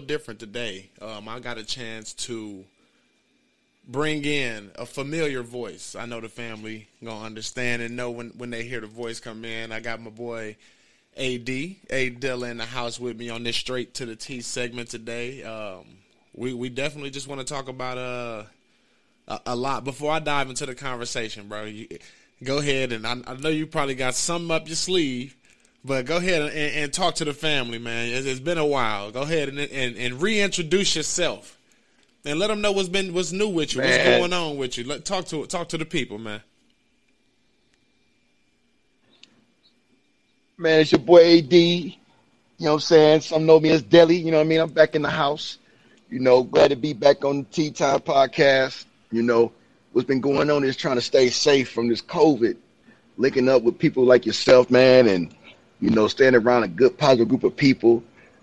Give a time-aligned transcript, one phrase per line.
[0.00, 0.88] little different today.
[1.00, 2.64] Um, I got a chance to
[3.86, 5.94] bring in a familiar voice.
[5.94, 9.44] I know the family gonna understand and know when when they hear the voice come
[9.44, 9.72] in.
[9.72, 10.56] I got my boy
[11.16, 14.88] AD A Dilla in the house with me on this straight to the T segment
[14.88, 15.42] today.
[15.42, 15.84] Um,
[16.34, 18.44] we we definitely just want to talk about uh,
[19.28, 21.64] a, a lot before I dive into the conversation, bro.
[21.64, 21.88] You,
[22.42, 25.36] go ahead and I, I know you probably got something up your sleeve.
[25.84, 28.10] But go ahead and, and, talk to the family, man.
[28.10, 29.10] It's, it's been a while.
[29.10, 31.58] Go ahead and, and, and reintroduce yourself
[32.24, 33.90] and let them know what's been what's new with you, man.
[33.90, 34.84] what's going on with you.
[34.84, 36.42] Let talk to talk to the people, man.
[40.58, 41.52] Man, it's your boy AD.
[41.52, 41.94] You
[42.66, 43.20] know what I'm saying?
[43.22, 44.16] Some know me as Deli.
[44.16, 44.60] You know what I mean?
[44.60, 45.56] I'm back in the house.
[46.10, 48.84] You know, glad to be back on the Tea Time podcast.
[49.10, 49.52] You know,
[49.92, 52.56] what's been going on is trying to stay safe from this COVID,
[53.16, 55.34] linking up with people like yourself, man, and
[55.80, 58.02] you know, standing around a good positive group of people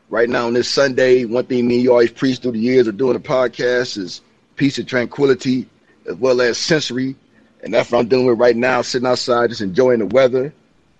[0.09, 2.87] right now on this Sunday, one thing me and you always preach through the years
[2.87, 4.21] of doing a podcast is
[4.55, 5.67] peace and tranquility
[6.07, 7.15] as well as sensory.
[7.63, 10.53] And that's what I'm dealing with right now, sitting outside, just enjoying the weather.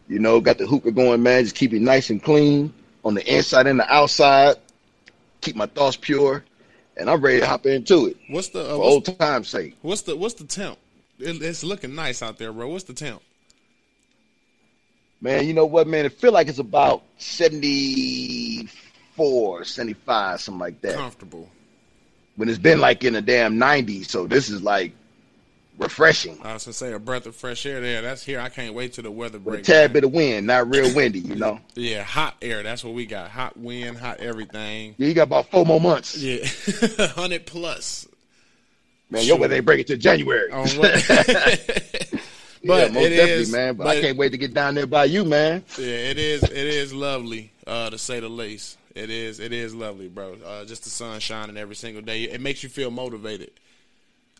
[0.07, 3.35] You know, got the hookah going, man, just keep it nice and clean on the
[3.35, 4.55] inside and the outside.
[5.41, 6.43] Keep my thoughts pure.
[6.95, 8.17] And I'm ready to hop into it.
[8.29, 9.77] What's the uh, for old time's sake?
[9.81, 10.79] What's the what's the temp?
[11.19, 12.69] It, it's looking nice out there, bro.
[12.69, 13.21] What's the temp?
[15.19, 16.05] Man, you know what, man?
[16.05, 18.67] It feel like it's about 70
[19.17, 20.95] 74, 75, something like that.
[20.95, 21.49] Comfortable.
[22.35, 24.93] When it's been like in the damn 90s, so this is like
[25.79, 26.37] refreshing.
[26.43, 28.03] I was gonna say a breath of fresh air there.
[28.03, 28.39] That's here.
[28.39, 29.67] I can't wait till the weather breaks.
[29.67, 31.59] A tad bit of wind, not real windy, you know.
[31.73, 32.61] yeah, hot air.
[32.61, 33.31] That's what we got.
[33.31, 34.93] Hot wind, hot everything.
[34.97, 36.15] Yeah, you got about four more months.
[36.15, 36.45] Yeah,
[37.15, 38.07] hundred plus.
[39.09, 39.29] Man, sure.
[39.29, 40.49] your weather ain't break it till January.
[40.51, 40.63] Oh,
[42.63, 43.75] But yeah, most definitely, is, man.
[43.75, 45.63] But, but, I can't wait to get down there by you, man.
[45.77, 46.43] Yeah, it is.
[46.43, 48.77] It is lovely, uh, to say the least.
[48.95, 49.39] It is.
[49.39, 50.37] It is lovely, bro.
[50.43, 52.23] Uh, just the sun shining every single day.
[52.23, 53.51] It makes you feel motivated.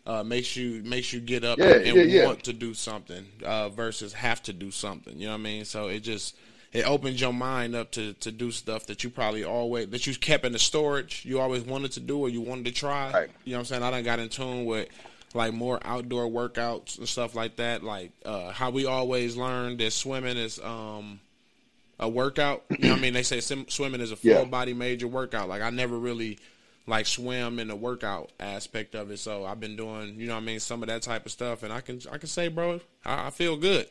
[0.06, 3.26] Uh, makes you makes you get up yeah, and, and yeah, want to do something
[3.44, 5.18] uh, versus have to do something.
[5.18, 5.64] You know what I mean?
[5.66, 6.34] So it just
[6.72, 10.14] it opens your mind up to to do stuff that you probably always that you
[10.14, 11.24] kept in the storage.
[11.26, 13.12] You always wanted to do or you wanted to try.
[13.12, 13.30] Right.
[13.44, 13.82] You know what I'm saying?
[13.82, 14.88] I done got in tune with
[15.34, 17.82] like more outdoor workouts and stuff like that.
[17.82, 21.20] Like uh, how we always learned that swimming is um,
[21.98, 22.64] a workout.
[22.70, 23.14] You know what I mean?
[23.14, 24.44] They say sim- swimming is a full yeah.
[24.44, 25.48] body major workout.
[25.48, 26.38] Like I never really
[26.86, 29.18] like swim in the workout aspect of it.
[29.18, 31.62] So I've been doing, you know what I mean, some of that type of stuff,
[31.62, 33.86] and I can I can say, bro, I, I feel good.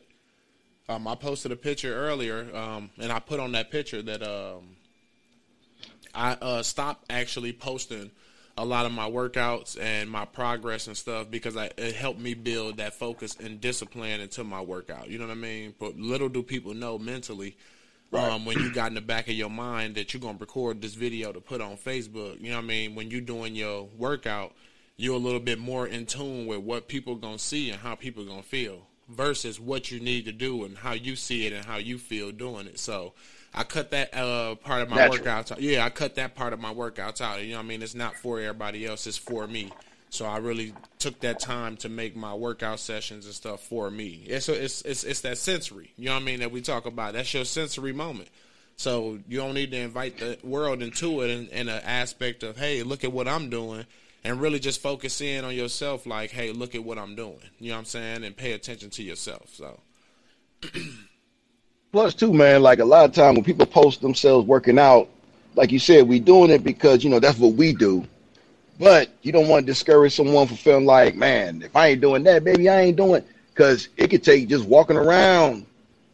[0.90, 4.78] Um, I posted a picture earlier, um, and I put on that picture that um,
[6.16, 8.10] I uh, stopped actually posting
[8.58, 12.34] a lot of my workouts and my progress and stuff because I, it helped me
[12.34, 15.10] build that focus and discipline into my workout.
[15.10, 15.76] You know what I mean?
[15.80, 17.56] But little do people know mentally
[18.10, 18.32] Right.
[18.32, 20.94] Um, when you got in the back of your mind that you're gonna record this
[20.94, 22.96] video to put on Facebook, you know what I mean?
[22.96, 24.54] When you're doing your workout,
[24.96, 28.24] you're a little bit more in tune with what people gonna see and how people
[28.24, 31.78] gonna feel versus what you need to do and how you see it and how
[31.78, 32.80] you feel doing it.
[32.80, 33.14] So
[33.54, 35.26] I cut that uh, part of my Natural.
[35.26, 35.62] workouts out.
[35.62, 37.42] Yeah, I cut that part of my workouts out.
[37.44, 37.82] You know what I mean?
[37.82, 39.72] It's not for everybody else, it's for me.
[40.10, 44.24] So I really took that time to make my workout sessions and stuff for me.
[44.26, 46.86] It's a, it's it's it's that sensory, you know what I mean, that we talk
[46.86, 47.14] about.
[47.14, 48.30] That's your sensory moment.
[48.78, 52.58] So you don't need to invite the world into it in, in an aspect of,
[52.58, 53.86] hey, look at what I'm doing,
[54.24, 56.06] and really just focus in on yourself.
[56.06, 57.40] Like, hey, look at what I'm doing.
[57.60, 59.50] You know what I'm saying, and pay attention to yourself.
[59.54, 59.80] So.
[61.98, 65.10] Plus, too, man, like a lot of time when people post themselves working out,
[65.56, 68.06] like you said, we doing it because you know that's what we do
[68.80, 72.24] but you don't want to discourage someone from feeling like, man, if I ain't doing
[72.24, 75.66] that, baby, I ain't doing because it could take just walking around.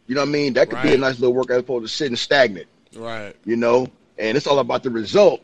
[0.06, 0.54] You know what I mean?
[0.54, 0.84] That could right.
[0.84, 2.66] be a nice little workout as opposed to sitting stagnant.
[2.94, 3.34] Right.
[3.44, 3.88] You know,
[4.18, 5.42] and it's all about the result.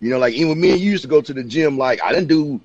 [0.00, 2.02] You know, like even with me and you used to go to the gym, like
[2.02, 2.60] I didn't do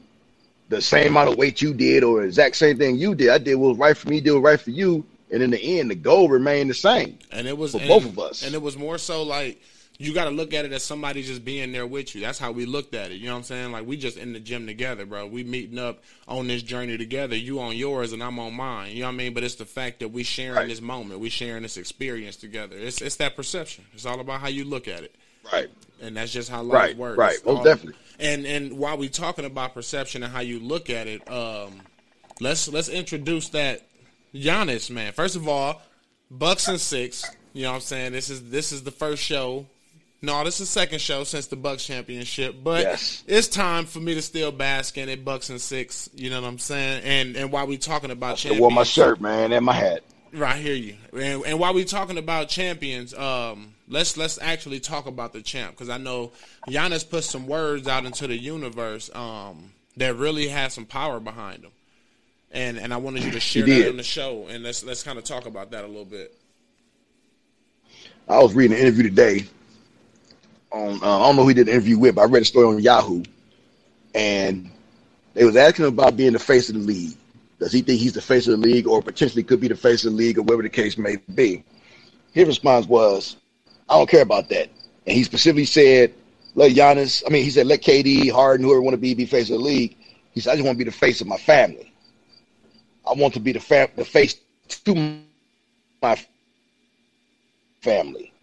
[0.69, 3.29] the same amount of weight you did or exact same thing you did.
[3.29, 5.05] I did what was right for me, did what was right for you.
[5.33, 7.17] And in the end, the goal remained the same.
[7.31, 8.45] And it was for and, both of us.
[8.45, 9.59] And it was more so like
[9.97, 12.21] you got to look at it as somebody just being there with you.
[12.21, 13.15] That's how we looked at it.
[13.15, 13.71] You know what I'm saying?
[13.71, 15.25] Like we just in the gym together, bro.
[15.25, 17.35] We meeting up on this journey together.
[17.35, 18.91] You on yours and I'm on mine.
[18.91, 19.33] You know what I mean?
[19.33, 20.67] But it's the fact that we sharing right.
[20.67, 21.19] this moment.
[21.19, 22.77] We sharing this experience together.
[22.77, 23.85] It's it's that perception.
[23.93, 25.15] It's all about how you look at it.
[25.51, 25.69] Right.
[25.99, 27.17] And that's just how life right, works.
[27.17, 27.45] Right.
[27.45, 27.99] Most all, definitely.
[28.19, 31.81] And and while we talking about perception and how you look at it, um,
[32.39, 33.81] let's let's introduce that
[34.33, 35.13] Giannis man.
[35.13, 35.81] First of all,
[36.29, 37.23] Bucks and six.
[37.53, 38.13] You know what I'm saying?
[38.13, 39.67] This is this is the first show
[40.23, 43.25] no, this is the second show since the Bucks championship, but yes.
[43.27, 45.25] it's time for me to still bask in it.
[45.25, 47.03] Bucks and six, you know what I'm saying?
[47.03, 50.01] And and while we talking about champions, wore my shirt, man, and my hat.
[50.31, 50.95] Right, I hear you.
[51.11, 55.71] And, and while we talking about champions, um, let's let's actually talk about the champ
[55.71, 56.31] because I know
[56.69, 61.63] Giannis put some words out into the universe um, that really has some power behind
[61.63, 61.71] them,
[62.53, 65.17] and and I wanted you to share that on the show, and let's let's kind
[65.17, 66.33] of talk about that a little bit.
[68.29, 69.45] I was reading an interview today.
[70.71, 72.45] On uh, I don't know who he did the interview with, but I read a
[72.45, 73.23] story on Yahoo,
[74.15, 74.69] and
[75.33, 77.17] they was asking him about being the face of the league.
[77.59, 80.05] Does he think he's the face of the league, or potentially could be the face
[80.05, 81.63] of the league, or whatever the case may be?
[82.33, 83.35] His response was,
[83.89, 84.69] "I don't care about that."
[85.07, 86.13] And he specifically said,
[86.55, 87.23] "Let Giannis.
[87.25, 89.63] I mean, he said let KD, Harden, whoever want to be, be face of the
[89.63, 89.95] league."
[90.33, 91.92] He said, "I just want to be the face of my family.
[93.05, 94.35] I want to be the fa- the face
[94.85, 95.21] to
[96.01, 96.17] my
[97.81, 98.33] family."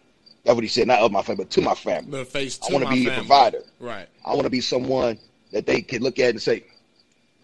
[0.43, 2.11] That's what he said, not of my family, but to my family.
[2.11, 3.61] The face I want to be my a provider.
[3.79, 4.07] Right.
[4.25, 5.19] I want to be someone
[5.51, 6.63] that they can look at and say,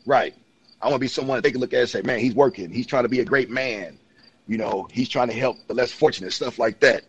[0.06, 0.34] right.
[0.82, 2.72] I want to be someone that they can look at and say, man, he's working.
[2.72, 4.00] He's trying to be a great man.
[4.48, 7.04] You know, he's trying to help the less fortunate, stuff like that.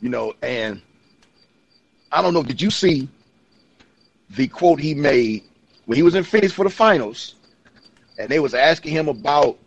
[0.00, 0.82] You know, and
[2.12, 3.08] I don't know, did you see
[4.30, 5.44] the quote he made
[5.86, 7.36] when he was in Phoenix for the finals?
[8.20, 9.58] And they was asking him about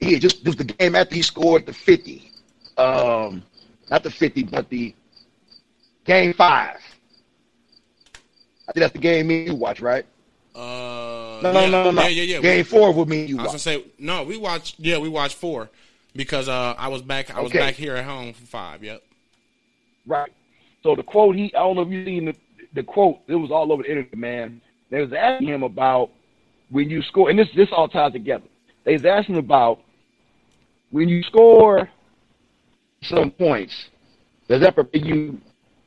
[0.00, 2.30] he had just it was the game after he scored the 50.
[2.76, 3.42] Um
[3.90, 4.94] not the 50, but the
[6.04, 6.78] game five.
[8.68, 10.06] I think that's the game me you watch, right?
[10.54, 11.52] Uh, No, yeah.
[11.52, 12.02] no, no, no, no.
[12.02, 12.40] Yeah, yeah, yeah.
[12.40, 13.64] Game We- four with me and you I was watch.
[13.64, 14.24] gonna say no.
[14.24, 14.78] We watched.
[14.78, 15.68] Yeah, we watched four
[16.14, 17.34] because uh, I was back.
[17.34, 17.58] I was Okay.
[17.58, 18.82] back here at home for five.
[18.84, 19.02] Yep.
[20.06, 20.32] Right.
[20.82, 22.34] So the quote he I don't know if you seen the,
[22.74, 24.60] the quote, it was all over the internet, man.
[24.90, 26.10] They was asking him about
[26.72, 28.44] when you score and this this all ties together.
[28.84, 29.80] They was asking about
[30.90, 31.88] when you score
[33.02, 33.74] some points,
[34.48, 35.38] does that propel you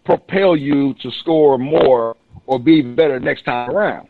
[0.05, 2.15] propel you to score more
[2.45, 4.07] or be better next time around?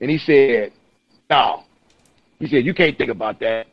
[0.00, 0.72] And he said,
[1.30, 1.64] No.
[2.38, 3.66] He said, You can't think about that.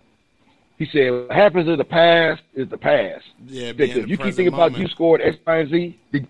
[0.78, 3.26] He said, What happens in the past is the past.
[3.48, 3.72] Yeah.
[3.72, 6.00] Because the you keep thinking about you scored X, Y, and Z.
[6.12, 6.28] Did,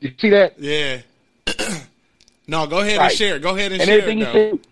[0.00, 0.58] did you see that?
[0.58, 1.02] Yeah.
[2.46, 3.38] no, go ahead and share.
[3.38, 3.98] Go ahead and, And share.
[4.00, 4.66] everything it, he said.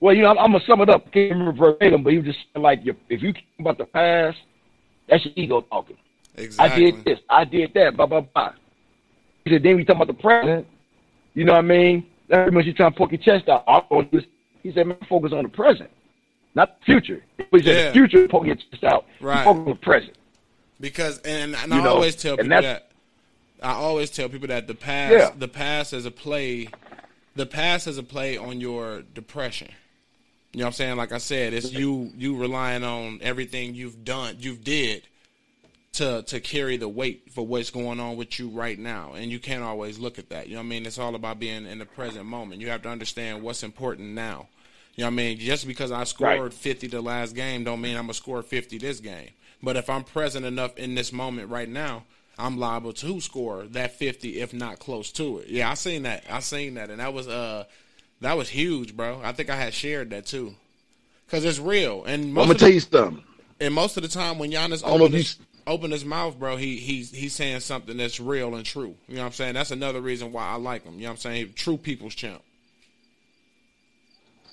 [0.00, 1.10] Well, you know, I'm, I'm gonna sum it up.
[1.12, 4.38] Can't remember verbatim, but he was just like, if you think about the past,
[5.08, 5.96] that's your ego talking.
[6.36, 6.86] Exactly.
[6.86, 8.52] I did this, I did that, blah blah blah.
[9.44, 10.66] He said, then we talking about the present.
[11.34, 12.06] You know what I mean?
[12.28, 13.64] That's pretty much you trying to poke your chest out.
[13.66, 14.24] All I wanna do is-
[14.62, 15.90] He said, man, focus on the present,
[16.54, 17.22] not the future.
[17.50, 17.86] He said, Yeah.
[17.88, 19.04] the future, poking your chest out.
[19.20, 19.44] You Right.
[19.44, 20.16] Focus on the present.
[20.80, 22.90] Because and, and You I know, always tell people that
[23.62, 25.30] I always tell people that the past Yeah.
[25.38, 26.68] the past is a play
[27.36, 29.68] the past is a play on your depression.
[30.54, 30.96] You know what I'm saying?
[30.96, 35.02] Like I said, it's you you relying on everything you've done you've did
[35.94, 39.14] to to carry the weight for what's going on with you right now.
[39.14, 40.46] And you can't always look at that.
[40.46, 40.86] You know what I mean?
[40.86, 42.60] It's all about being in the present moment.
[42.60, 44.48] You have to understand what's important now.
[44.94, 45.38] You know what I mean?
[45.38, 46.52] Just because I scored Right.
[46.54, 49.30] 50 the last game don't mean I'm going to score 50 this game.
[49.60, 52.04] But if I'm present enough in this moment right now,
[52.38, 55.48] I'm liable to score that 50 if not close to it.
[55.48, 56.24] Yeah, I seen that.
[56.30, 57.64] I seen that and that was uh
[58.24, 59.20] that was huge, bro.
[59.22, 60.54] I think I had shared that too.
[61.28, 62.04] Cuz it's real.
[62.04, 63.24] And I'm most gonna of tell the, you something.
[63.60, 67.10] and most of the time when Giannis open his, open his mouth, bro, he he's
[67.10, 68.94] he's saying something that's real and true.
[69.08, 69.54] You know what I'm saying?
[69.54, 70.94] That's another reason why I like him.
[70.94, 71.52] You know what I'm saying?
[71.54, 72.42] True people's champ.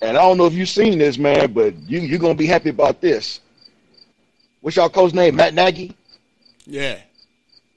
[0.00, 2.70] And I don't know if you've seen this, man, but you you're gonna be happy
[2.70, 3.40] about this.
[4.60, 5.36] What's y'all coach name?
[5.36, 5.94] Matt Nagy
[6.66, 6.98] Yeah.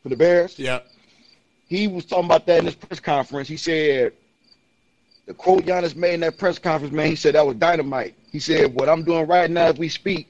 [0.03, 0.57] for the Bears.
[0.57, 0.87] Yep.
[1.67, 3.47] He was talking about that in his press conference.
[3.47, 4.13] He said
[5.25, 7.07] the quote Giannis made in that press conference, man.
[7.07, 8.15] He said that was dynamite.
[8.31, 10.27] He said what I'm doing right now as we speak,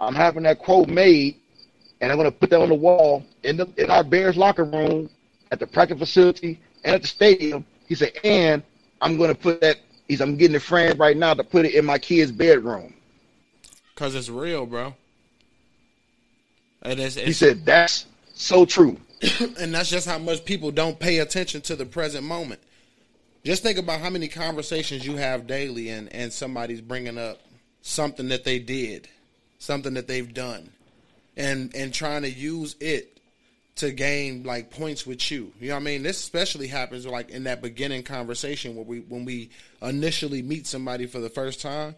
[0.00, 1.36] I'm having that quote made,
[2.00, 5.08] and I'm gonna put that on the wall in the in our Bears locker room,
[5.50, 7.64] at the practice facility, and at the stadium.
[7.86, 8.62] He said, and
[9.00, 9.78] I'm gonna put that.
[10.08, 12.94] He's I'm getting it framed right now to put it in my kid's bedroom.
[13.94, 14.94] Cuz it's real, bro.
[16.82, 18.98] And it's, He said that's so true.
[19.58, 22.60] and that's just how much people don't pay attention to the present moment.
[23.44, 27.40] Just think about how many conversations you have daily and, and somebody's bringing up
[27.82, 29.06] something that they did,
[29.58, 30.70] something that they've done,
[31.36, 33.18] and and trying to use it
[33.76, 35.52] to gain like points with you.
[35.60, 36.02] You know what I mean?
[36.02, 39.50] This especially happens like in that beginning conversation where we when we
[39.82, 41.94] initially meet somebody for the first time.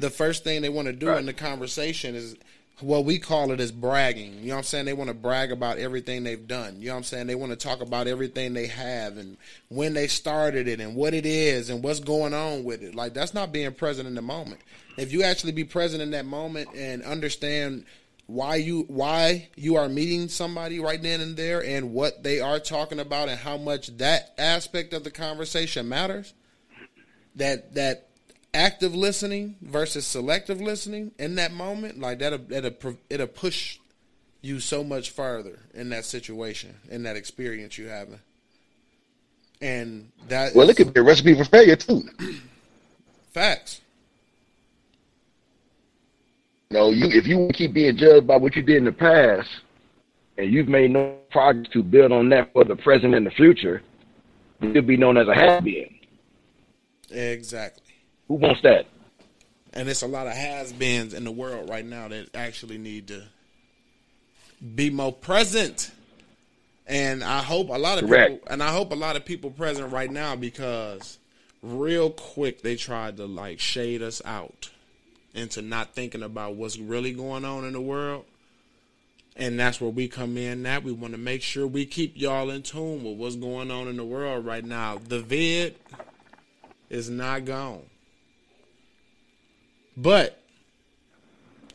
[0.00, 1.20] The first thing they want to do Right.
[1.20, 2.34] in the conversation is
[2.80, 4.40] what we call it is bragging.
[4.40, 4.86] You know what I'm saying?
[4.86, 6.80] They want to brag about everything they've done.
[6.80, 7.26] You know what I'm saying?
[7.28, 9.36] They want to talk about everything they have and
[9.68, 12.94] when they started it and what it is and what's going on with it.
[12.94, 14.60] Like that's not being present in the moment.
[14.96, 17.84] If you actually be present in that moment and understand
[18.26, 22.58] why you why you are meeting somebody right then and there and what they are
[22.58, 26.32] talking about and how much that aspect of the conversation matters,
[27.36, 28.08] that that
[28.54, 33.78] active listening versus selective listening in that moment, like that'll that'll it'll push
[34.40, 38.20] you so much further in that situation, in that experience you having.
[39.60, 42.02] And that well, is, it could be a recipe for failure too.
[43.32, 43.80] Facts.
[46.70, 49.48] You know, you if you keep being judged by what you did in the past,
[50.38, 53.82] and you've made no progress to build on that for the present and the future,
[54.60, 55.90] you'll be known as a been.
[57.10, 57.83] Exactly.
[58.28, 58.86] Who wants that?
[59.72, 63.08] And it's a lot of has beens in the world right now that actually need
[63.08, 63.24] to
[64.74, 65.90] be more present.
[66.86, 68.32] And I hope a lot of Correct.
[68.32, 71.18] people and I hope a lot of people present right now because
[71.62, 74.70] real quick they tried to like shade us out
[75.34, 78.24] into not thinking about what's really going on in the world.
[79.36, 82.50] And that's where we come in That We want to make sure we keep y'all
[82.50, 84.98] in tune with what's going on in the world right now.
[85.08, 85.74] The vid
[86.88, 87.82] is not gone.
[89.96, 90.40] But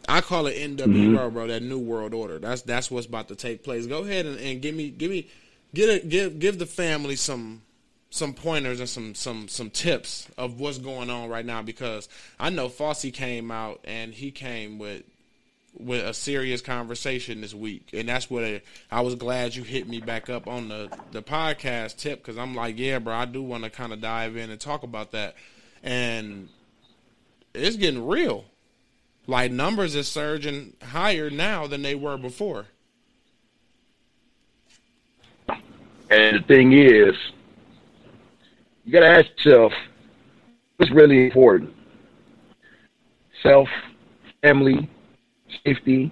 [0.08, 1.34] I call it NWO, mm-hmm.
[1.34, 1.48] bro.
[1.48, 2.40] That new world order.
[2.40, 3.86] That's that's what's about to take place.
[3.86, 5.28] Go ahead and, and give me give me
[5.74, 7.62] get a, give give the family some
[8.10, 12.10] some pointers and some some some tips of what's going on right now because
[12.40, 15.04] I know Fauci came out and he came with
[15.78, 18.44] with a serious conversation this week, and that's what
[18.92, 22.56] I was glad you hit me back up on the the podcast tip because I'm
[22.56, 25.36] like, yeah, bro, I do want to kind of dive in and talk about that,
[25.84, 26.50] and
[27.53, 28.46] it's getting real.
[29.27, 32.65] Like numbers is surging higher now than they were before.
[36.12, 37.15] And the thing is,
[38.84, 39.72] you got to ask yourself
[40.77, 41.74] what's really important
[43.44, 43.68] self,
[44.41, 44.89] family,
[45.65, 46.12] safety,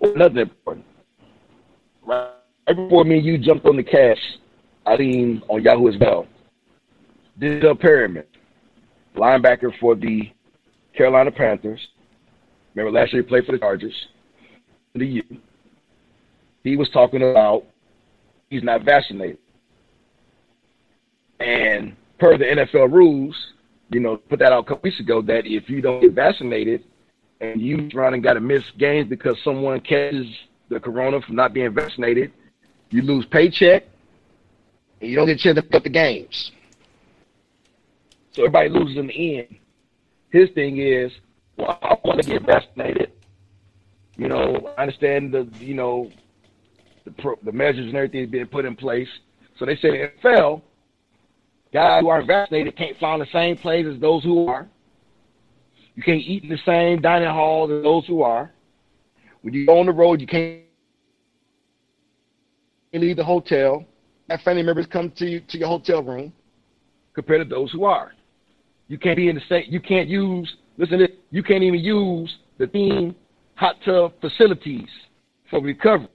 [0.00, 0.84] or nothing important.
[2.04, 2.30] Right
[2.66, 4.18] before me you jumped on the cash,
[4.84, 6.26] I seen on Yahoo as well.
[7.40, 8.24] Denzel Perryman,
[9.16, 10.30] linebacker for the
[10.96, 11.86] Carolina Panthers.
[12.74, 13.94] Remember last year he played for the Chargers.
[14.94, 15.22] The U.
[16.62, 17.64] He was talking about
[18.50, 19.38] he's not vaccinated.
[21.38, 23.36] And per the NFL rules,
[23.90, 26.84] you know, put that out a couple weeks ago that if you don't get vaccinated
[27.40, 30.26] and you run and got to miss games because someone catches
[30.68, 32.32] the corona from not being vaccinated,
[32.90, 33.84] you lose paycheck
[35.00, 36.50] and you don't get a chance to put the games.
[38.32, 39.58] So everybody loses in the end.
[40.36, 41.10] His thing is,
[41.56, 43.12] well, I want to get vaccinated.
[44.16, 46.10] You know, I understand the, you know,
[47.04, 49.08] the, pro, the measures and everything being put in place.
[49.58, 50.60] So they say the NFL
[51.72, 54.68] Guys who aren't vaccinated can't fly on the same planes as those who are.
[55.94, 58.50] You can't eat in the same dining halls as those who are.
[59.42, 60.62] When you go on the road, you can't
[62.92, 63.84] leave the hotel.
[64.28, 66.32] Have family members come to you to your hotel room
[67.14, 68.12] compared to those who are.
[68.88, 69.64] You can't be in the same.
[69.68, 70.52] You can't use.
[70.78, 73.14] Listen, to, you can't even use the theme
[73.54, 74.88] hot tub facilities
[75.50, 76.08] for recovery.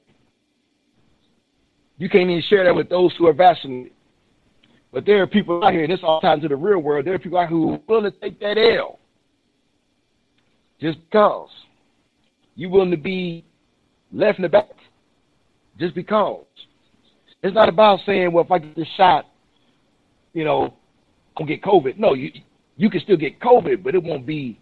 [1.97, 3.91] You can't even share that with those who are vaccinated.
[4.91, 7.05] But there are people out here, and this all ties to the real world.
[7.05, 8.99] There are people out here who are willing to take that L
[10.79, 11.49] just because.
[12.55, 13.45] You willing to be
[14.11, 14.69] left in the back
[15.79, 16.45] just because.
[17.43, 19.25] It's not about saying, well, if I get this shot,
[20.33, 20.73] you know,
[21.37, 21.97] I'll get COVID.
[21.97, 22.31] No, you
[22.81, 24.59] you can still get COVID, but it won't be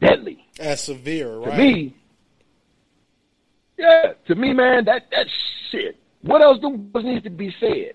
[0.00, 0.44] deadly.
[0.58, 1.52] As severe, right?
[1.52, 1.96] To me,
[3.78, 5.30] yeah, to me, man, that that's
[5.70, 5.96] shit.
[6.22, 7.92] What else do, needs to be said?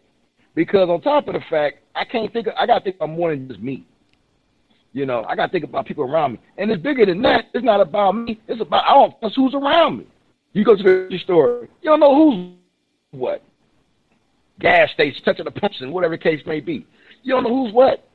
[0.56, 2.48] Because on top of the fact, I can't think.
[2.48, 3.86] Of, I gotta think about more than just me.
[4.94, 7.50] You know, I gotta think about people around me, and it's bigger than that.
[7.54, 8.40] It's not about me.
[8.48, 10.08] It's about I don't know who's around me.
[10.54, 12.56] You go to the store, you don't know who's
[13.12, 13.44] what.
[14.62, 16.86] Gas station, touching the pumps, and whatever the case may be.
[17.22, 18.08] You don't know who's what.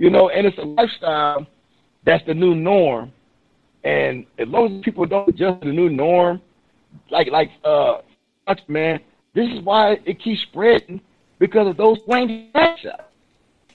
[0.00, 1.46] You know, and it's a lifestyle
[2.04, 3.12] that's the new norm.
[3.84, 6.40] And as long as people don't adjust to the new norm,
[7.10, 7.98] like like uh,
[8.66, 9.00] man,
[9.34, 11.02] this is why it keeps spreading
[11.38, 12.86] because of those Wayne shots.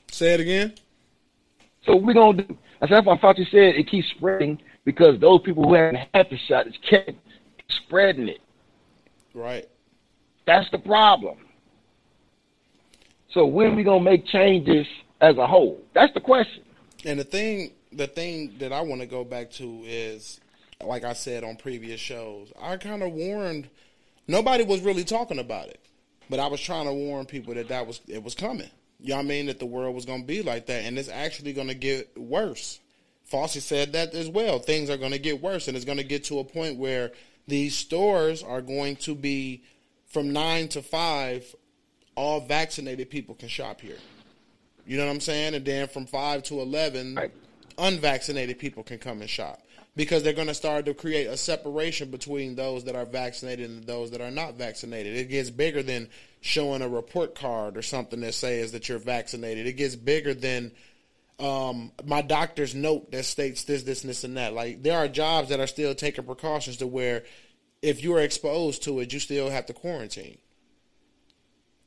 [0.10, 0.74] Say it again.
[1.86, 2.58] So we're gonna do.
[2.82, 6.65] That's why Fauci said it keeps spreading because those people who haven't had the shot
[6.65, 7.12] is kept
[7.70, 8.41] spreading it.
[9.36, 9.70] Right.
[10.48, 11.38] That's the problem.
[13.29, 14.88] So when we gonna make changes
[15.22, 15.81] as a whole?
[15.93, 16.63] That's the question.
[17.05, 20.39] And the thing, the thing that I want to go back to is,
[20.81, 23.69] like I said on previous shows, I kind of warned.
[24.27, 25.79] Nobody was really talking about it.
[26.29, 28.69] But I was trying to warn people that that was it was coming.
[29.00, 29.45] You know what I mean?
[29.48, 32.17] That the world was going to be like that, and it's actually going to get
[32.17, 32.79] worse.
[33.31, 34.60] Fauci said that as well.
[34.60, 37.12] Things are going to get worse, and it's going to get to a point where
[37.48, 39.63] these stores are going to be
[40.07, 41.55] from nine to five.
[42.15, 43.98] All vaccinated people can shop here.
[44.86, 45.56] You know what I'm saying?
[45.56, 47.32] And then from five to eleven, right.
[47.77, 49.62] unvaccinated people can come and shop.
[49.96, 53.84] because they're going to start to create a separation between those that are vaccinated and
[53.86, 55.15] those that are not vaccinated.
[55.15, 56.10] It gets bigger than
[56.42, 59.68] showing a report card or something that says that you're vaccinated.
[59.68, 60.72] It gets bigger than
[61.39, 64.54] um, my doctor's note that states this, this, and this, and that.
[64.54, 67.24] Like there are jobs that are still taking precautions to where
[67.82, 70.38] if you are exposed to it, you still have to quarantine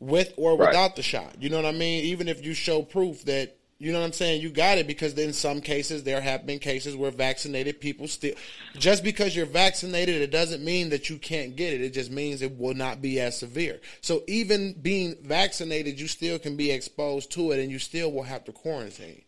[0.00, 0.96] with or without right.
[0.96, 1.36] the shot.
[1.40, 2.04] You know what I mean?
[2.04, 4.42] Even if you show proof that you know what I'm saying?
[4.42, 8.34] You got it because in some cases there have been cases where vaccinated people still
[8.76, 11.80] just because you're vaccinated it doesn't mean that you can't get it.
[11.80, 13.80] It just means it will not be as severe.
[14.00, 18.24] So even being vaccinated you still can be exposed to it and you still will
[18.24, 19.22] have to quarantine.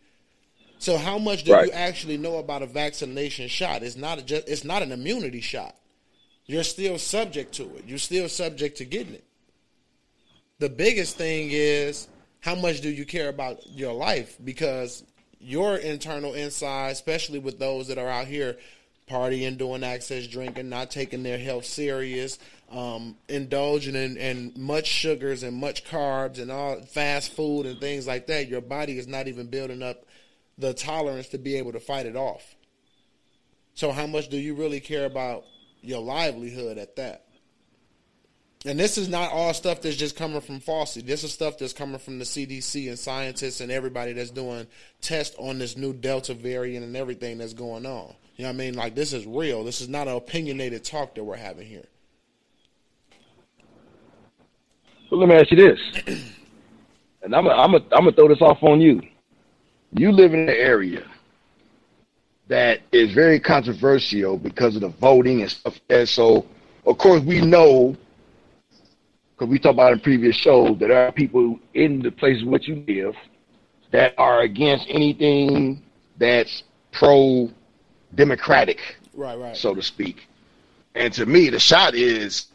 [0.80, 1.66] So how much do right.
[1.66, 3.82] you actually know about a vaccination shot?
[3.82, 5.76] It's not a just it's not an immunity shot.
[6.46, 7.84] You're still subject to it.
[7.86, 9.24] You're still subject to getting it.
[10.60, 12.06] The biggest thing is
[12.40, 14.36] how much do you care about your life?
[14.44, 15.02] Because
[15.40, 18.58] your internal inside, especially with those that are out here
[19.08, 22.38] partying, doing access drinking, not taking their health serious,
[22.70, 28.06] um, indulging in, in, much sugars and much carbs and all fast food and things
[28.06, 30.04] like that, your body is not even building up
[30.58, 32.54] the tolerance to be able to fight it off.
[33.72, 35.44] So, how much do you really care about
[35.80, 37.24] your livelihood at that?
[38.66, 41.04] And this is not all stuff that's just coming from Fauci.
[41.04, 44.66] This is stuff that's coming from the CDC and scientists and everybody that's doing
[45.00, 48.14] tests on this new Delta variant and everything that's going on.
[48.36, 48.74] You know what I mean?
[48.74, 49.64] Like this is real.
[49.64, 51.86] This is not an opinionated talk that we're having here.
[55.08, 55.80] So let me ask you this,
[57.22, 59.00] and I'm a, I'm a, I'm gonna throw this off on you.
[59.92, 61.02] You live in an area
[62.48, 65.80] that is very controversial because of the voting and stuff.
[65.88, 66.46] And so,
[66.84, 67.96] of course, we know
[69.40, 72.60] because we talked about in previous shows that there are people in the places where
[72.60, 73.16] you live
[73.90, 75.82] that are against anything
[76.18, 76.62] that's
[76.92, 77.50] pro
[78.14, 80.28] democratic, right, right, so to speak.
[80.94, 82.48] And to me, the shot is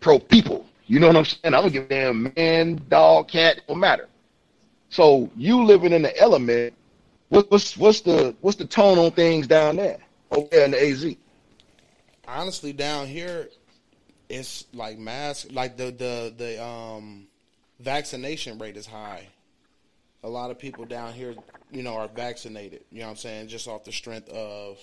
[0.00, 0.66] pro people.
[0.88, 1.54] You know what I'm saying?
[1.54, 4.06] I don't give a damn man, dog, cat, no matter.
[4.90, 6.74] So you living in the element,
[7.30, 10.86] what, what's what's the what's the tone on things down there over there in the
[10.86, 11.14] AZ?
[12.28, 13.48] Honestly, down here,
[14.30, 17.26] it's like mask like the the the um
[17.80, 19.26] vaccination rate is high.
[20.22, 21.34] A lot of people down here,
[21.70, 22.82] you know, are vaccinated.
[22.90, 23.48] You know what I'm saying?
[23.48, 24.78] Just off the strength of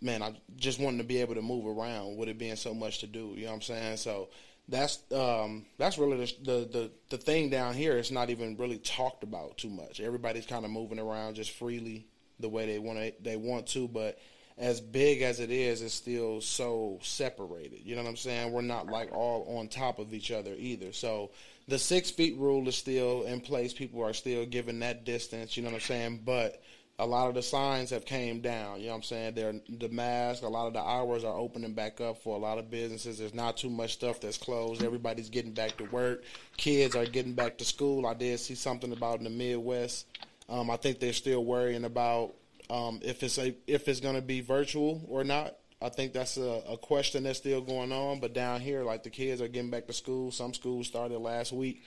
[0.00, 2.98] man, I just wanting to be able to move around with it being so much
[3.00, 3.34] to do.
[3.36, 3.96] You know what I'm saying?
[3.98, 4.28] So
[4.68, 7.96] that's um, that's really the, the, the the thing down here.
[7.96, 10.00] It's not even really talked about too much.
[10.00, 12.06] Everybody's kind of moving around just freely
[12.40, 14.18] the way they want to they want to, but
[14.58, 17.80] as big as it is, it's still so separated.
[17.84, 18.52] You know what I'm saying?
[18.52, 20.92] We're not like all on top of each other either.
[20.92, 21.30] So
[21.68, 23.74] the six feet rule is still in place.
[23.74, 25.56] People are still given that distance.
[25.56, 26.20] You know what I'm saying?
[26.24, 26.62] But
[26.98, 28.80] a lot of the signs have came down.
[28.80, 29.34] You know what I'm saying?
[29.34, 30.42] They're the mask.
[30.42, 33.18] A lot of the hours are opening back up for a lot of businesses.
[33.18, 34.82] There's not too much stuff that's closed.
[34.82, 36.22] Everybody's getting back to work.
[36.56, 38.06] Kids are getting back to school.
[38.06, 40.06] I did see something about in the Midwest.
[40.48, 42.34] Um, I think they're still worrying about
[42.70, 46.36] um, if it's a, if it's going to be virtual or not, I think that's
[46.36, 48.20] a, a, question that's still going on.
[48.20, 50.30] But down here, like the kids are getting back to school.
[50.30, 51.82] Some schools started last week.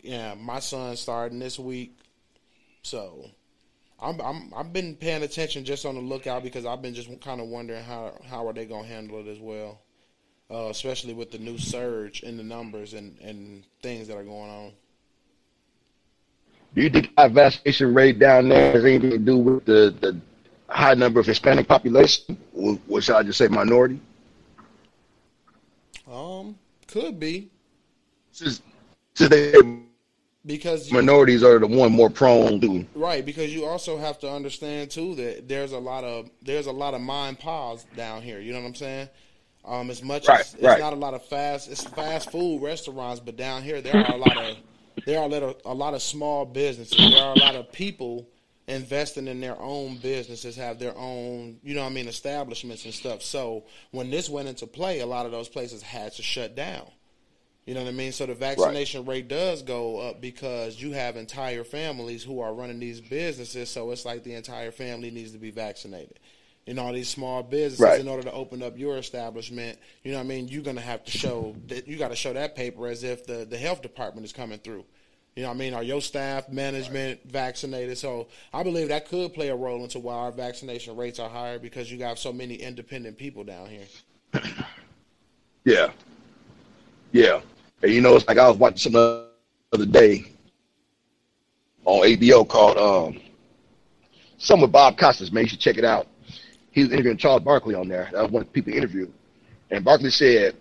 [0.00, 1.98] Yeah, my son starting this week.
[2.82, 3.30] So
[4.00, 7.40] I'm, I'm I've been paying attention just on the lookout because I've been just kind
[7.40, 9.80] of wondering how how are they going to handle it as well,
[10.50, 14.50] uh, especially with the new surge in the numbers and and things that are going
[14.50, 14.72] on.
[16.74, 20.20] Do you think our vaccination rate down there has anything to do with the, the
[20.68, 24.00] high number of Hispanic population, or, or should I just say minority?
[26.10, 27.50] Um, could be.
[28.30, 28.60] Since,
[29.14, 29.54] since they
[30.46, 34.30] because you, minorities are the one more prone to right because you also have to
[34.30, 38.40] understand too that there's a lot of there's a lot of mind pause down here
[38.40, 39.08] you know what i'm saying
[39.64, 43.20] um as much right, as it's not a lot of fast it's fast food restaurants
[43.20, 44.56] but down here there are a lot of
[45.06, 46.98] there are a, little, a lot of small businesses.
[46.98, 48.28] There are a lot of people
[48.68, 52.92] investing in their own businesses, have their own, you know what I mean, establishments and
[52.92, 53.22] stuff.
[53.22, 56.90] So when this went into play, a lot of those places had to shut down.
[57.66, 58.12] You know what I mean?
[58.12, 59.14] So the vaccination right.
[59.14, 63.70] rate does go up because you have entire families who are running these businesses.
[63.70, 66.18] So it's like the entire family needs to be vaccinated.
[66.66, 68.00] In all these small businesses, right.
[68.00, 70.48] in order to open up your establishment, you know what I mean?
[70.48, 73.24] You're going to have to show that you got to show that paper as if
[73.24, 74.84] the, the health department is coming through.
[75.36, 77.98] You know, I mean, are your staff, management vaccinated?
[77.98, 81.58] So I believe that could play a role into why our vaccination rates are higher
[81.58, 83.84] because you got so many independent people down here.
[85.64, 85.90] Yeah,
[87.10, 87.40] yeah.
[87.82, 89.26] And you know, it's like I was watching some the
[89.72, 90.26] other day
[91.84, 93.20] on HBO called um,
[94.38, 96.06] "Some with Bob Costas." Man, you should check it out.
[96.70, 98.08] he was interviewing Charles Barkley on there.
[98.12, 99.12] That was one of the people interviewed.
[99.72, 100.54] And Barkley said,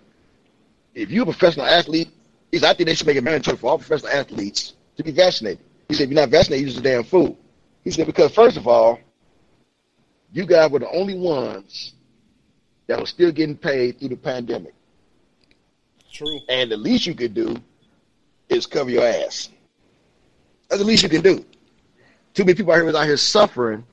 [0.95, 2.09] if you're a professional athlete,
[2.51, 5.11] he said, I think they should make it mandatory for all professional athletes to be
[5.11, 5.59] vaccinated.
[5.89, 7.37] He said, if you're not vaccinated, you're just a damn fool.
[7.83, 8.99] He said, because first of all,
[10.31, 11.93] you guys were the only ones
[12.87, 14.73] that were still getting paid through the pandemic.
[16.11, 16.39] True.
[16.49, 17.57] And the least you could do
[18.49, 19.49] is cover your ass.
[20.69, 21.45] That's the least you can do.
[22.33, 23.85] Too many people out here was out here suffering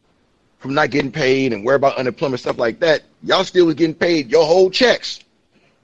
[0.59, 3.03] from not getting paid and worry about unemployment stuff like that.
[3.23, 5.21] Y'all still was getting paid your whole checks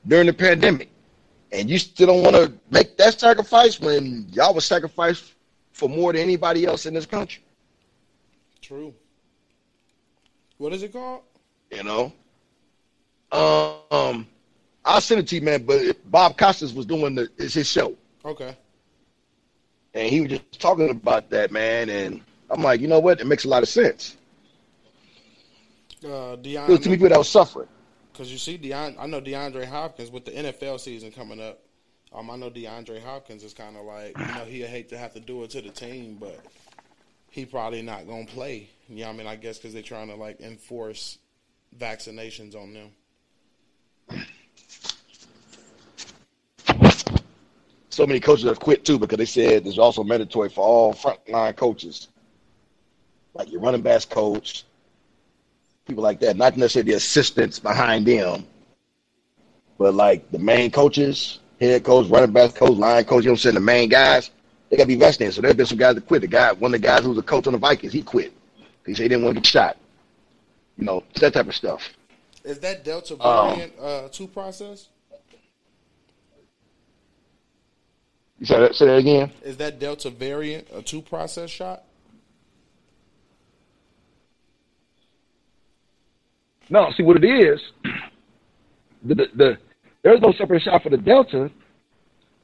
[0.07, 0.89] during the pandemic,
[1.53, 5.35] and you still don't want to make that sacrifice when y'all was sacrificed
[5.73, 7.43] for more than anybody else in this country.
[8.61, 8.95] True.
[10.59, 11.23] What is it called?
[11.71, 12.13] You know.
[13.31, 14.27] Um,
[14.85, 15.65] I'll send it to you, man.
[15.65, 17.95] But Bob Costas was doing the it's his show.
[18.25, 18.57] Okay.
[19.95, 21.89] And he was just talking about that, man.
[21.89, 23.21] And I'm like, you know what?
[23.21, 24.17] It makes a lot of sense.
[26.05, 27.69] Uh, Deion, There was many people that was suffering.
[28.19, 31.61] Because you see, Deon, I know DeAndre Hopkins with the NFL season coming up.
[32.13, 35.15] Um, I know DeAndre Hopkins is kind of like, you know, he'd hate to have
[35.15, 36.41] to do it to the team, but
[37.31, 38.71] he probably not gonna play.
[38.89, 41.19] You know, I mean, I guess because they're trying to like enforce
[41.79, 44.27] vaccinations on them.
[47.91, 51.55] So many coaches have quit too because they said it's also mandatory for all frontline
[51.55, 52.09] coaches,
[53.35, 54.65] like your running backs coach,
[55.89, 56.37] people like that.
[56.37, 58.47] Not necessarily the assistants behind them,
[59.79, 63.25] but like the main coaches, head coach, running back coach, line coach.
[63.25, 63.55] You know what I'm saying?
[63.55, 64.31] The main guys,
[64.69, 65.35] they got to be vaccinated.
[65.35, 66.21] So there's been some guys that quit.
[66.21, 68.33] The guy, one of the guys who was a coach on the Vikings, he quit.
[68.87, 69.77] He said he didn't want to get shot.
[70.77, 71.83] You know, that type of stuff.
[72.45, 74.89] Is that Delta Um, variant uh, two process?
[78.39, 79.33] You say that, say that again?
[79.43, 81.83] Is that Delta variant a two process shot?
[86.71, 87.61] No, see what it is.
[89.05, 89.59] The, the, the
[90.03, 91.51] there's no separate shot for the Delta,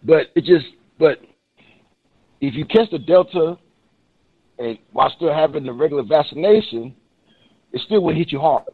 [0.03, 0.67] but it just
[0.99, 1.19] but
[2.41, 3.59] if you catch the Delta
[4.59, 6.95] and while still having the regular vaccination,
[7.73, 8.65] it still will hit you hard.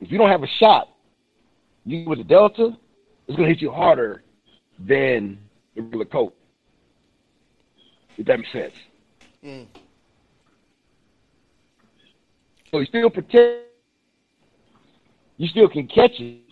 [0.00, 0.88] If you don't have a shot,
[1.84, 2.76] you with the Delta,
[3.26, 4.22] it's gonna hit you harder
[4.78, 5.38] than
[5.74, 6.34] the regular coat.
[8.16, 8.74] If that makes sense.
[9.44, 9.66] Mm.
[12.70, 13.67] So you still protect
[15.38, 16.42] you still can catch it,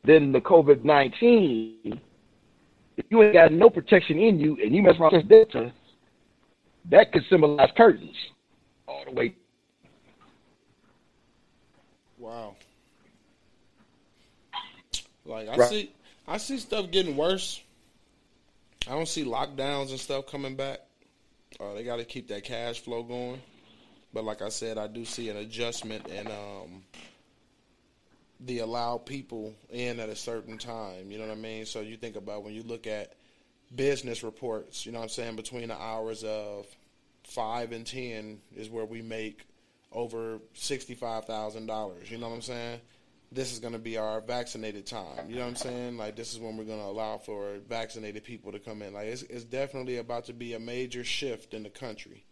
[0.06, 1.76] than the COVID nineteen,
[2.98, 5.74] if you ain't got no protection in you and you mess around with Delta,
[6.90, 8.16] that could symbolize curtains
[8.88, 9.34] all the way.
[12.18, 12.56] Wow.
[15.26, 15.70] Like I Right.
[15.70, 15.92] see,
[16.28, 17.62] I see stuff getting worse.
[18.88, 20.80] I don't see lockdowns and stuff coming back.
[21.60, 23.42] Uh, they got to keep that cash flow going.
[24.14, 26.84] But like I said, I do see an adjustment in um,
[28.40, 31.12] the allow people in at a certain time.
[31.12, 31.66] You know what I mean?
[31.66, 33.14] So you think about when you look at
[33.76, 34.86] business reports.
[34.86, 35.36] You know what I'm saying?
[35.36, 36.66] Between the hours of
[37.24, 39.46] five and ten is where we make
[39.92, 42.10] over sixty-five thousand dollars.
[42.10, 42.80] You know what I'm saying?
[43.32, 45.30] This is going to be our vaccinated time.
[45.30, 45.98] You know what I'm saying?
[45.98, 48.94] Like this is when we're going to allow for vaccinated people to come in.
[48.94, 52.24] Like it's, it's definitely about to be a major shift in the country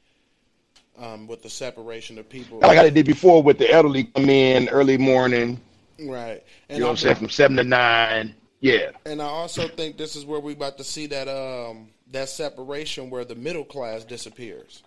[0.97, 2.59] um, with the separation of people.
[2.59, 5.61] Like I did before with the elderly come in early morning.
[5.99, 6.43] Right.
[6.69, 7.15] You know what I'm saying?
[7.15, 8.35] From seven to nine.
[8.59, 8.91] Yeah.
[9.05, 13.09] And I also think this is where we're about to see that um, that separation
[13.09, 14.83] where the middle class disappears.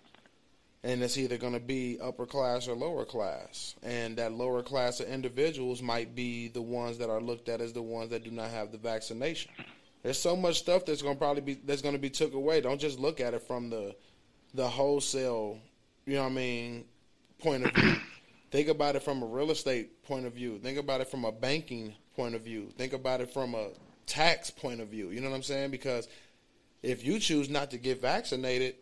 [0.83, 3.75] And it's either going to be upper class or lower class.
[3.83, 7.73] And that lower class of individuals might be the ones that are looked at as
[7.73, 9.51] the ones that do not have the vaccination.
[10.01, 12.61] There's so much stuff that's going to probably be that's going to be took away.
[12.61, 13.95] Don't just look at it from the
[14.53, 15.59] the wholesale,
[16.05, 16.85] you know what I mean,
[17.39, 17.95] point of view.
[18.51, 20.59] Think about it from a real estate point of view.
[20.59, 22.69] Think about it from a banking point of view.
[22.77, 23.69] Think about it from a
[24.07, 25.09] tax point of view.
[25.09, 25.71] You know what I'm saying?
[25.71, 26.09] Because
[26.83, 28.75] if you choose not to get vaccinated,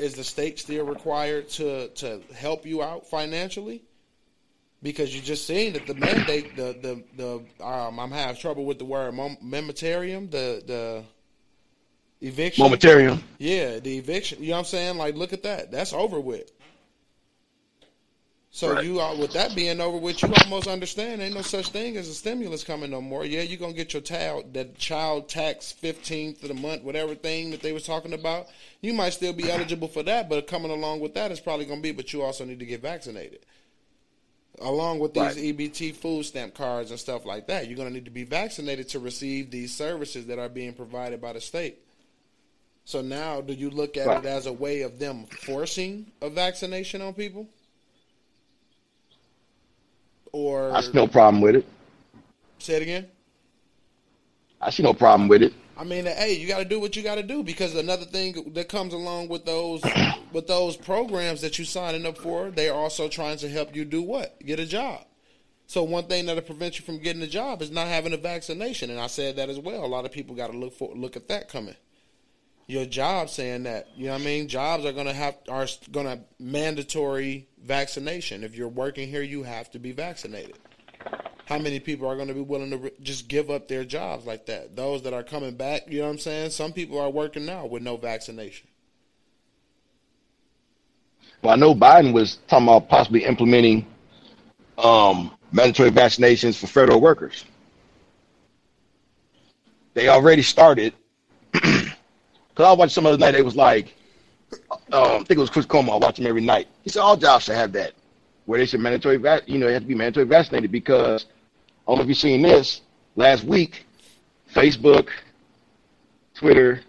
[0.00, 3.82] is the state still required to to help you out financially?
[4.82, 8.78] Because you just seen that the mandate, the the the um, I'm having trouble with
[8.78, 11.04] the word mom- momentarium, the the
[12.26, 12.64] eviction.
[12.64, 13.22] Momentarium.
[13.38, 14.42] Yeah, the eviction.
[14.42, 14.96] You know what I'm saying?
[14.96, 15.70] Like, look at that.
[15.70, 16.50] That's over with.
[18.52, 18.84] So Right.
[18.84, 22.08] you are with that being over with, you almost understand ain't no such thing as
[22.08, 23.24] a stimulus coming no more.
[23.24, 27.52] Yeah, you're gonna get your child that child tax fifteenth of the month, whatever thing
[27.52, 28.48] that they was talking about.
[28.80, 31.80] You might still be eligible for that, but coming along with that is probably gonna
[31.80, 33.46] be, but you also need to get vaccinated.
[34.60, 35.36] Along with these Right.
[35.56, 38.98] EBT food stamp cards and stuff like that, you're gonna need to be vaccinated to
[38.98, 41.78] receive these services that are being provided by the state.
[42.84, 44.24] So now, do you look at right.
[44.24, 47.48] it as a way of them forcing a vaccination on people?
[50.32, 51.66] Or I see no problem with it.
[52.58, 53.08] Say it again.
[54.60, 55.54] I see no problem with it.
[55.76, 58.52] I mean, hey, you got to do what you got to do because another thing
[58.52, 59.82] that comes along with those
[60.32, 63.84] with those programs that you signing up for, they are also trying to help you
[63.84, 64.38] do what?
[64.44, 65.04] Get a job.
[65.66, 68.90] So one thing that'll prevent you from getting a job is not having a vaccination,
[68.90, 69.84] and I said that as well.
[69.84, 71.76] A lot of people got to look for look at that coming.
[72.70, 74.48] Your job saying that, you know what I mean?
[74.48, 78.44] Jobs are gonna have are gonna mandatory vaccination.
[78.44, 80.56] If you're working here, you have to be vaccinated
[81.50, 84.24] how many people are going to be willing to re- just give up their jobs
[84.24, 84.76] like that?
[84.76, 86.50] Those that are coming back, you know what I'm saying?
[86.50, 88.68] Some people are working now with no vaccination.
[91.42, 93.84] Well, I know Biden was talking about possibly implementing
[94.78, 97.44] um, mandatory vaccinations for federal workers.
[99.94, 100.94] They already started.
[102.60, 103.94] Because I watched some other night, it was like,
[104.68, 105.94] um, I think it was Chris Cuomo.
[105.94, 106.68] I watch him every night.
[106.82, 107.94] He said all jobs should have that,
[108.44, 111.90] where they should mandatory, vac- you know, they have to be mandatory vaccinated because I
[111.90, 112.82] don't know if you've seen this.
[113.16, 113.86] Last week,
[114.52, 115.08] Facebook,
[116.34, 116.82] Twitter,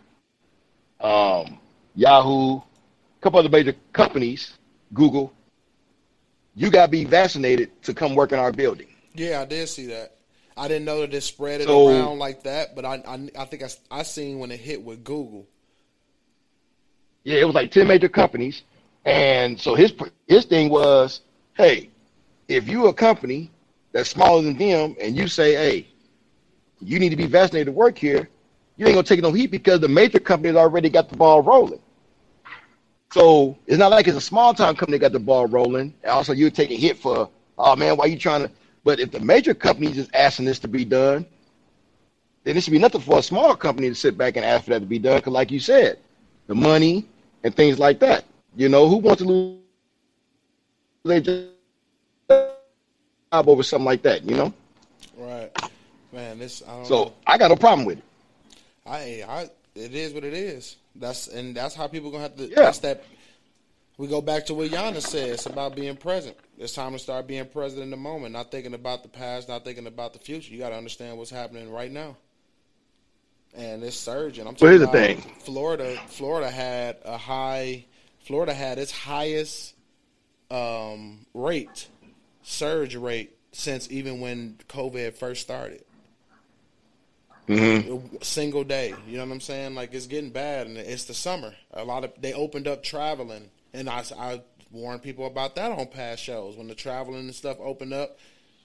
[1.00, 1.58] um,
[1.96, 2.62] Yahoo, a
[3.22, 4.58] couple other major companies,
[4.94, 5.32] Google,
[6.54, 8.88] you got to be vaccinated to come work in our building.
[9.16, 10.18] Yeah, I did see that.
[10.58, 13.46] I didn't know that it spread it so, around like that, but I, I, I
[13.46, 15.48] think I, I seen when it hit with Google.
[17.24, 18.64] Yeah, it was like ten major companies,
[19.06, 19.94] and so his
[20.28, 21.22] his thing was,
[21.54, 21.90] hey,
[22.48, 23.52] if you a company
[23.92, 25.88] that's smaller than them, and you say, hey,
[26.80, 28.30] you need to be vaccinated to work here,
[28.78, 31.82] you ain't gonna take no heat because the major companies already got the ball rolling.
[33.12, 35.94] So it's not like it's a small time company that got the ball rolling.
[36.08, 38.52] Also you're taking hit for, oh man, why you trying to
[38.84, 41.26] but if the major companies is asking this to be done,
[42.44, 44.72] then it should be nothing for a small company to sit back and ask for
[44.72, 45.18] that to be done.
[45.18, 46.00] Because, like you said,
[46.52, 47.06] the money
[47.44, 48.26] and things like that.
[48.56, 49.80] You know, who wants to lose their
[50.42, 51.24] job over something like
[52.90, 53.40] that, you know?
[55.18, 55.52] Right.
[56.12, 57.14] Man, this I So know.
[57.26, 58.04] I got no problem with it.
[58.86, 60.78] I I it is what it is.
[60.96, 62.56] That's and that's how people gonna have to yeah.
[62.62, 63.04] that's that
[63.98, 65.30] we go back to what Giannis said.
[65.30, 66.36] It's about being present.
[66.58, 69.64] It's time to start being present in the moment, not thinking about the past, not
[69.64, 70.52] thinking about the future.
[70.52, 72.18] You got to understand what's happening right now.
[73.54, 74.48] And it's surging.
[74.48, 75.36] I'm talking well, here's the thing.
[75.40, 77.86] Florida, Florida had a high.
[78.22, 79.74] Florida had its highest
[80.50, 81.88] um, rate
[82.44, 85.84] surge rate since even when COVID first started.
[87.48, 88.18] Mm-hmm.
[88.22, 89.76] Single day, you know what I'm saying?
[89.76, 91.54] Like it's getting bad, and it's the summer.
[91.74, 95.88] A lot of they opened up traveling, and I, I warned people about that on
[95.88, 98.18] past shows when the traveling and stuff opened up.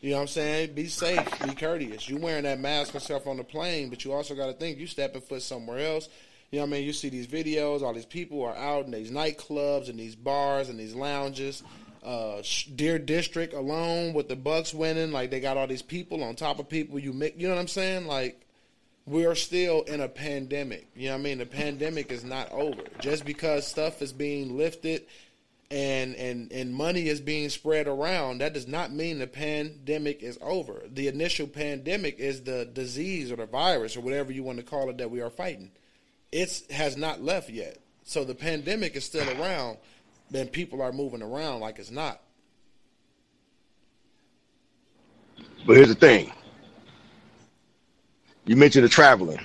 [0.06, 0.74] You know what I'm saying?
[0.74, 2.08] Be safe, be courteous.
[2.08, 4.78] You wearing that mask and stuff on the plane, but you also got to think
[4.78, 6.08] you stepping foot somewhere else.
[6.52, 6.86] You know what I mean?
[6.86, 10.68] You see these videos, all these people are out in these nightclubs and these bars
[10.68, 11.64] and these lounges
[12.04, 12.40] uh,
[12.76, 16.60] Deer District alone with the Bucks winning, like they got all these people on top
[16.60, 17.00] of people.
[17.00, 18.06] You make, you know what I'm saying?
[18.06, 18.46] Like
[19.06, 20.86] we are still in a pandemic.
[20.94, 21.38] You know what I mean?
[21.38, 22.82] The pandemic is not over.
[23.00, 25.06] Just because stuff is being lifted
[25.70, 30.38] and and and money is being spread around, that does not mean the pandemic is
[30.40, 30.82] over.
[30.88, 34.88] The initial pandemic is the disease or the virus or whatever you want to call
[34.90, 35.72] it that we are fighting.
[36.32, 37.78] It has not left yet.
[38.04, 39.78] So the pandemic is still around
[40.30, 42.20] then people are moving around like it's not.
[45.66, 46.32] But here's the thing.
[48.44, 49.40] You mentioned the traveling.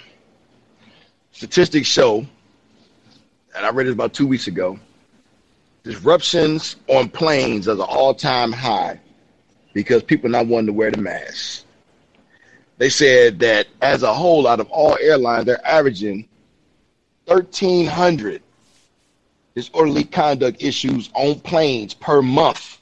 [1.31, 2.25] Statistics show,
[3.55, 4.79] and I read this about two weeks ago,
[5.83, 8.99] disruptions on planes are the all-time high
[9.73, 11.65] because people not wanting to wear the mask.
[12.77, 16.27] They said that as a whole, out of all airlines, they're averaging
[17.25, 18.41] 1,300
[19.55, 22.79] disorderly conduct issues on planes per month.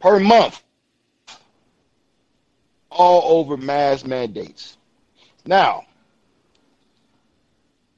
[0.00, 0.62] Per month.
[2.90, 4.76] All over mask mandates.
[5.46, 5.84] Now,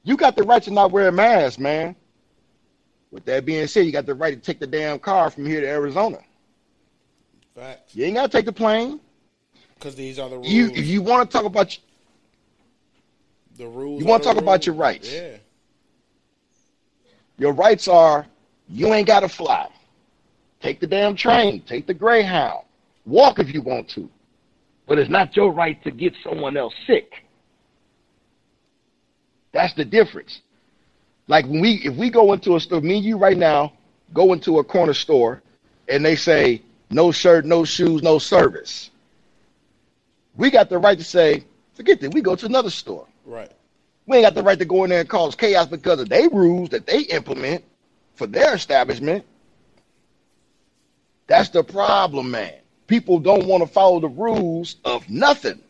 [0.03, 1.95] you got the right to not wear a mask, man.
[3.13, 5.61] With that being said, you got the right to take the damn car from here
[5.61, 6.17] to Arizona.
[7.53, 7.95] Facts.
[7.95, 8.99] You ain't got to take the plane.
[9.75, 10.49] Because these are the rules.
[10.49, 11.77] You, if you want to talk about
[13.55, 14.41] the rules, you want to talk rules.
[14.41, 15.13] about your rights.
[15.13, 15.35] Yeah.
[17.37, 18.25] Your rights are
[18.67, 19.69] you ain't got to fly.
[20.59, 21.61] Take the damn train.
[21.67, 22.63] Take the Greyhound.
[23.05, 24.09] Walk if you want to.
[24.87, 27.13] But it's not your right to get someone else sick.
[29.51, 30.41] That's the difference.
[31.27, 33.73] Like when we if we go into a store, me and you right now
[34.13, 35.41] go into a corner store
[35.87, 38.91] and they say no shirt, no shoes, no service.
[40.35, 43.07] We got the right to say, forget that, we go to another store.
[43.25, 43.51] Right.
[44.05, 46.29] We ain't got the right to go in there and cause chaos because of their
[46.29, 47.63] rules that they implement
[48.15, 49.25] for their establishment.
[51.27, 52.53] That's the problem, man.
[52.87, 55.61] People don't want to follow the rules of nothing.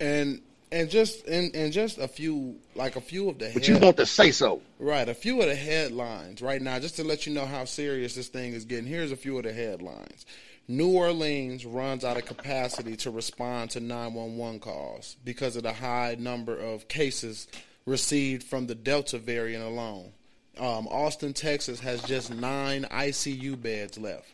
[0.00, 3.68] And and just and, and just a few like a few of the But head,
[3.68, 4.62] you want to say so.
[4.78, 8.14] Right, a few of the headlines right now, just to let you know how serious
[8.14, 8.86] this thing is getting.
[8.86, 10.26] Here's a few of the headlines.
[10.68, 16.16] New Orleans runs out of capacity to respond to 911 calls because of the high
[16.18, 17.48] number of cases
[17.84, 20.12] received from the Delta variant alone.
[20.58, 24.28] Um, Austin, Texas has just nine ICU beds left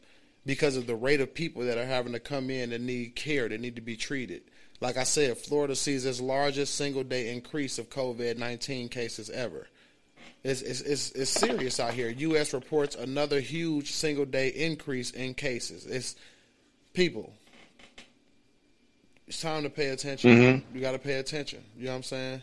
[0.45, 3.49] because of the rate of people that are having to come in and need care,
[3.49, 4.43] that need to be treated.
[4.81, 9.67] Like I said, Florida sees its largest single day increase of COVID 19 cases ever.
[10.45, 12.11] It's, it's, it's, it's, serious out here.
[12.11, 12.55] U.S.
[12.55, 15.85] reports another huge single day increase in cases.
[15.85, 16.15] It's
[16.95, 17.33] people.
[19.27, 20.31] It's time to pay attention.
[20.31, 20.77] Mm-hmm.
[20.77, 21.65] You got to pay attention.
[21.77, 22.43] You know what I'm saying?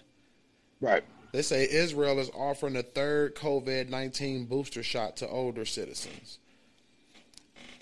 [0.81, 1.03] Right.
[1.31, 6.39] They say Israel is offering a third COVID 19 booster shot to older citizens.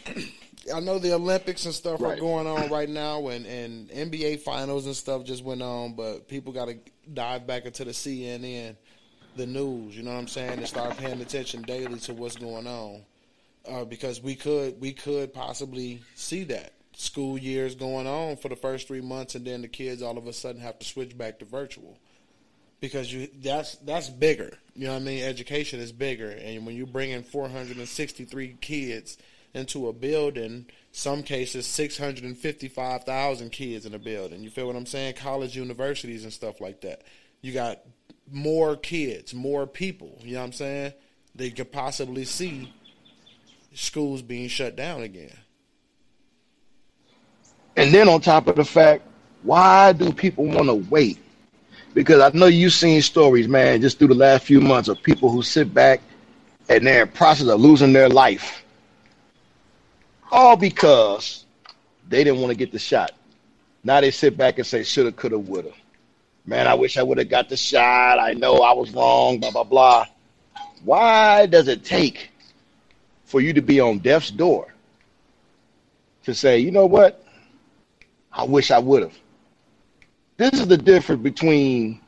[0.74, 2.18] I know the Olympics and stuff right.
[2.18, 6.28] are going on right now, and, and NBA finals and stuff just went on, but
[6.28, 6.78] people got to
[7.14, 8.76] dive back into the CNN,
[9.36, 9.96] the news.
[9.96, 13.02] You know what I'm saying, and start paying attention daily to what's going on,
[13.68, 18.56] uh, because we could we could possibly see that school years going on for the
[18.56, 21.40] first three months, and then the kids all of a sudden have to switch back
[21.40, 21.98] to virtual
[22.80, 24.58] because you that's that's bigger.
[24.76, 25.24] You know what I mean?
[25.24, 29.18] Education is bigger, and when you bring in 463 kids
[29.54, 34.44] into a building, some cases 655,000 kids in a building.
[34.44, 35.16] You feel what I'm saying?
[35.16, 37.04] College, universities, and stuff like that.
[37.42, 37.80] You got
[38.32, 40.18] more kids, more people.
[40.22, 40.94] You know what I'm saying?
[41.36, 42.74] They could possibly see
[43.74, 45.36] schools being shut down again.
[47.76, 49.04] And then on top of the fact,
[49.42, 51.20] why do people want to wait?
[51.94, 55.30] Because I know you've seen stories, man, just through the last few months of people
[55.30, 56.02] who sit back
[56.70, 58.63] and they're in process of losing their life
[60.34, 61.46] all because
[62.10, 63.12] they didn't want to get the shot.
[63.84, 65.72] Now they sit back and say, shoulda, coulda, woulda.
[66.46, 68.20] Man, I wish I would have got the shot.
[68.20, 70.06] I know I was wrong, blah, blah, blah.
[70.84, 72.32] Why does it take
[73.26, 74.74] for you to be on death's door
[76.24, 77.24] to say, you know what?
[78.32, 79.18] I wish I would have.
[80.38, 82.02] This is the difference between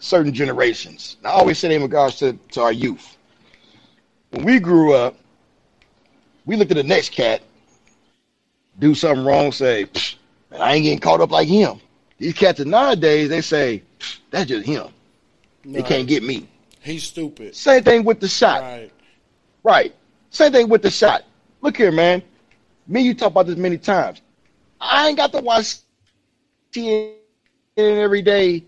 [0.00, 1.16] certain generations.
[1.24, 3.16] I always say in regards to, to our youth.
[4.30, 5.14] When we grew up,
[6.44, 7.42] we looked at the next cat
[8.78, 9.86] do something wrong, say,
[10.50, 11.80] man, I ain't getting caught up like him.
[12.18, 13.82] These cats nowadays, they say,
[14.30, 14.88] that's just him.
[15.64, 16.48] They can't get me.
[16.80, 17.54] He's stupid.
[17.54, 18.62] Same thing with the shot.
[18.62, 18.92] Right.
[19.62, 19.94] Right.
[20.30, 21.22] Same thing with the shot.
[21.60, 22.22] Look here, man.
[22.88, 24.20] Me, you talk about this many times.
[24.80, 25.76] I ain't got to watch
[26.72, 27.14] CNN
[27.76, 28.64] every day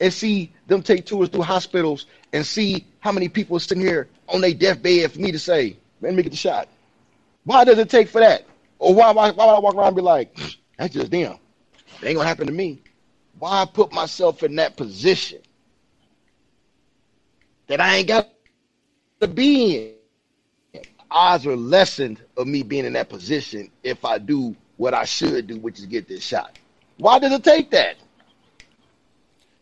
[0.00, 4.08] and see them take tours through hospitals and see how many people are sitting here
[4.28, 6.68] on their deathbed for me to say, man, let me get the shot.
[7.44, 8.44] Why does it take for that?
[8.78, 10.36] Or why, why, why would I walk around and be like,
[10.76, 11.38] that's just them.
[12.00, 12.82] It ain't gonna happen to me.
[13.38, 15.40] Why put myself in that position
[17.66, 18.28] that I ain't got
[19.20, 19.94] to be
[20.74, 20.82] in?
[21.10, 25.46] Odds are lessened of me being in that position if I do what I should
[25.46, 26.58] do, which is get this shot.
[26.98, 27.96] Why does it take that?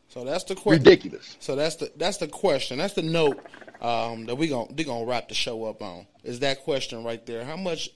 [0.08, 0.82] So that's the question.
[0.82, 1.36] Ridiculous.
[1.40, 2.78] So that's the that's the question.
[2.78, 3.38] That's the note
[3.80, 6.06] um, that we gonna they gonna wrap the show up on.
[6.24, 7.44] Is that question right there?
[7.44, 7.90] How much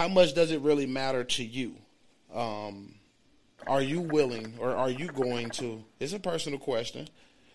[0.00, 1.74] how much does it really matter to you?
[2.34, 2.94] Um,
[3.66, 5.84] are you willing or are you going to?
[5.98, 7.06] It's a personal question,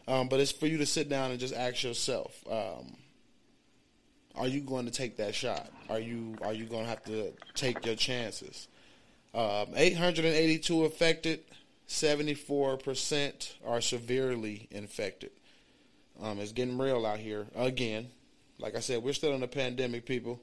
[0.08, 2.98] um, but it's for you to sit down and just ask yourself: um,
[4.36, 5.72] Are you going to take that shot?
[5.90, 8.68] Are you are you going to have to take your chances?
[9.34, 11.40] Um, 882 affected,
[11.90, 15.32] 74% are severely infected.
[16.22, 18.10] Um, it's getting real out here again.
[18.60, 20.40] Like I said, we're still in a pandemic, people.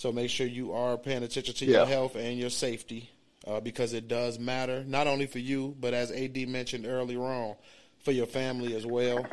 [0.00, 1.76] So make sure you are paying attention to yeah.
[1.76, 3.10] your health and your safety
[3.46, 7.54] uh, because it does matter, not only for you, but as AD mentioned earlier on,
[7.98, 9.26] for your family as well,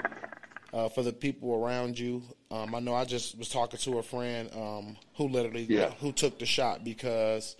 [0.73, 2.21] uh, for the people around you.
[2.51, 5.91] Um, I know I just was talking to a friend um, who literally yeah.
[6.01, 7.55] who took the shot because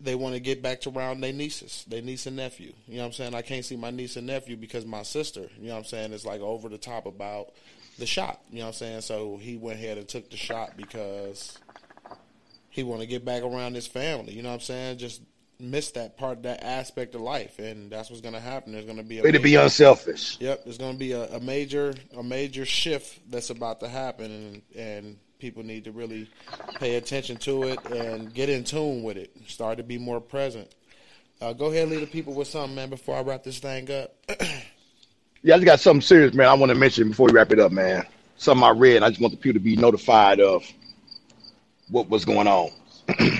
[0.00, 2.72] they want to get back to around their nieces, their niece and nephew.
[2.86, 3.34] You know what I'm saying?
[3.34, 6.12] I can't see my niece and nephew because my sister, you know what I'm saying,
[6.12, 7.48] is like over the top about
[7.98, 8.40] the shot.
[8.50, 9.00] You know what I'm saying?
[9.00, 11.58] So he went ahead and took the shot because
[12.72, 14.32] he want to get back around his family.
[14.32, 14.98] You know what I'm saying?
[14.98, 15.20] Just
[15.60, 18.72] miss that part, that aspect of life, and that's what's going to happen.
[18.72, 20.40] There's going to be a way to be unselfish.
[20.40, 24.32] Yep, there's going to be a, a, major a major shift that's about to happen,
[24.32, 26.30] and and people need to really
[26.76, 29.30] pay attention to it and get in tune with it.
[29.46, 30.74] Start to be more present.
[31.42, 33.90] Uh, go ahead and leave the people with something, man, before I wrap this thing
[33.90, 34.14] up.
[35.44, 36.46] Yeah, I just got something serious, man.
[36.46, 38.06] I want to mention before we wrap it up, man.
[38.36, 39.02] Something I read.
[39.02, 40.64] I just want the people to be notified of
[41.88, 42.70] what was going on.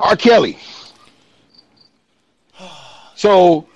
[0.00, 0.16] R.
[0.16, 0.58] Kelly.
[3.16, 3.68] So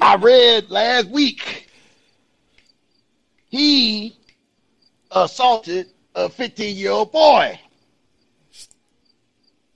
[0.00, 1.68] I read last week
[3.54, 4.16] he
[5.12, 5.86] assaulted
[6.16, 7.60] a 15 year old boy.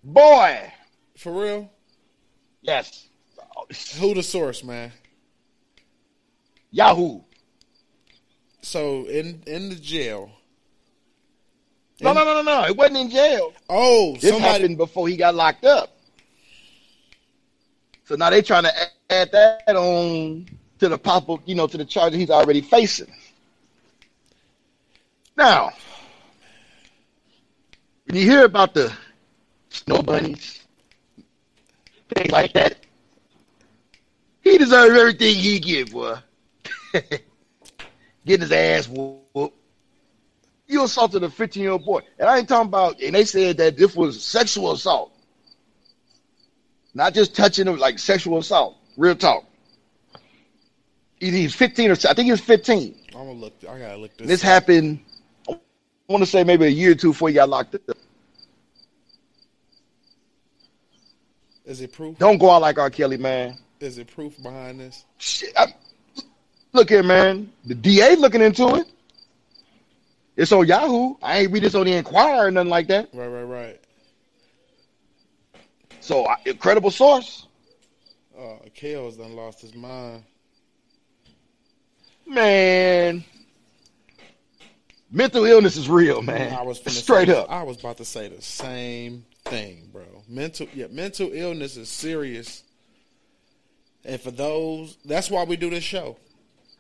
[0.03, 0.73] Boy.
[1.17, 1.71] For real?
[2.61, 3.09] Yes.
[4.01, 4.91] Who the source, man?
[6.73, 7.21] Yahoo.
[8.63, 10.33] So in in the jail.
[12.01, 12.65] No, no, no, no, no.
[12.65, 13.53] It wasn't in jail.
[13.69, 14.45] Oh, this somebody...
[14.45, 15.97] happened before he got locked up.
[18.05, 18.73] So now they trying to
[19.11, 20.47] add that on
[20.79, 23.13] to the pop up, you know, to the charge he's already facing.
[25.37, 25.71] Now,
[28.07, 28.93] when you hear about the
[29.69, 30.65] snow bunnies,
[32.15, 32.79] things like that,
[34.41, 36.17] he deserves everything he get, boy.
[38.25, 39.28] Getting his ass whooped.
[40.69, 42.03] You assaulted a 15 year old boy.
[42.19, 45.13] And I ain't talking about, and they said that this was sexual assault.
[46.95, 48.77] Not just touching him, like sexual assault.
[48.97, 49.45] Real talk.
[51.19, 52.95] He's 15 or I think he was 15.
[53.09, 53.55] I'm gonna look.
[53.69, 54.29] I gotta look this.
[54.29, 54.47] This up.
[54.49, 55.01] happened.
[55.49, 55.59] I
[56.07, 57.97] want to say maybe a year or two before he got locked up.
[61.65, 62.17] Is it proof?
[62.19, 62.89] Don't go out like R.
[62.89, 63.59] Kelly, man.
[63.81, 65.05] Is it proof behind this?
[65.19, 65.67] Shit, I,
[66.73, 67.53] look here, man.
[67.67, 68.87] The DA looking into it.
[70.39, 71.17] It's on Yahoo.
[71.21, 73.09] I ain't read this on the Inquirer or nothing like that.
[73.13, 73.81] Right, right, right.
[75.99, 77.49] So, uh, incredible source.
[78.39, 80.23] Uh, Kells done lost his mind.
[82.25, 83.25] Man,
[85.11, 86.55] mental illness is real, man.
[86.55, 87.51] I was straight say, up.
[87.51, 90.05] I was about to say the same thing, bro.
[90.29, 92.63] Mental, yeah, mental illness is serious.
[94.05, 96.17] And for those, that's why we do this show.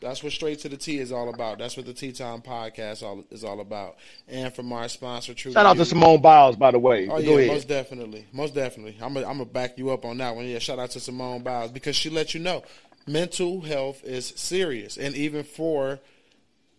[0.00, 1.58] That's what Straight to the T is all about.
[1.58, 3.96] That's what the Tea Time podcast all, is all about.
[4.28, 5.52] And from our sponsor, True.
[5.52, 7.08] Shout out to Simone Biles, by the way.
[7.08, 7.48] Oh Go yeah, ahead.
[7.48, 8.96] most definitely, most definitely.
[9.00, 10.46] I'm gonna I'm back you up on that one.
[10.46, 12.62] Yeah, shout out to Simone Biles because she let you know
[13.06, 15.98] mental health is serious, and even for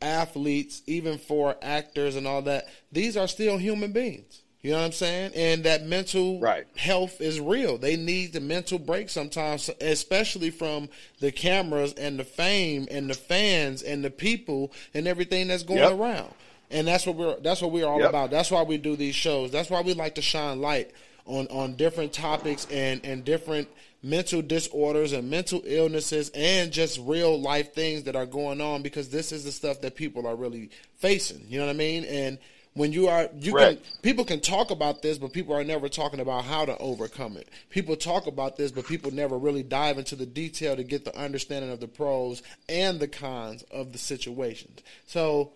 [0.01, 4.43] athletes, even for actors and all that, these are still human beings.
[4.61, 5.31] You know what I'm saying?
[5.35, 6.67] And that mental right.
[6.75, 7.77] health is real.
[7.77, 10.89] They need the mental break sometimes, especially from
[11.21, 15.79] the cameras and the fame and the fans and the people and everything that's going
[15.79, 15.93] yep.
[15.93, 16.33] around.
[16.71, 18.09] And that's what we're that's what we're all yep.
[18.09, 18.31] about.
[18.31, 19.49] That's why we do these shows.
[19.49, 20.91] That's why we like to shine light
[21.25, 23.69] on on different topics and and different
[24.03, 29.09] mental disorders and mental illnesses and just real life things that are going on because
[29.09, 31.45] this is the stuff that people are really facing.
[31.47, 32.03] You know what I mean?
[32.05, 32.37] And
[32.79, 33.83] when you are you right.
[33.83, 37.35] can people can talk about this but people are never talking about how to overcome
[37.35, 37.49] it.
[37.69, 41.13] People talk about this but people never really dive into the detail to get the
[41.17, 45.51] understanding of the pros and the cons of the situations so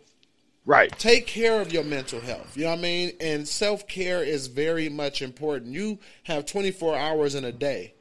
[0.66, 0.92] right.
[1.00, 3.14] take care of your mental health you know what i mean?
[3.22, 5.72] And self-care is very much important.
[5.72, 7.94] You have 24 hours in a day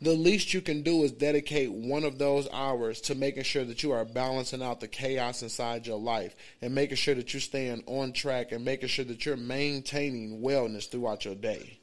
[0.00, 3.82] the least you can do is dedicate one of those hours to making sure that
[3.82, 7.82] you are balancing out the chaos inside your life and making sure that you're staying
[7.86, 11.78] on track and making sure that you're maintaining wellness throughout your day.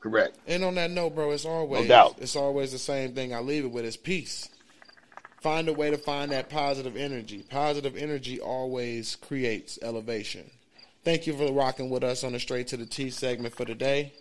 [0.00, 0.38] Correct.
[0.46, 2.16] And on that note, bro, it's always no doubt.
[2.18, 4.50] it's always the same thing I leave it with is peace.
[5.40, 7.42] Find a way to find that positive energy.
[7.48, 10.50] Positive energy always creates elevation.
[11.04, 14.12] Thank you for rocking with us on the Straight to the T segment for today.